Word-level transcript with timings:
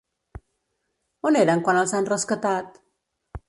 On 1.31 1.37
eren 1.43 1.63
quan 1.69 1.81
els 1.85 1.95
han 1.99 2.11
rescatat? 2.15 2.85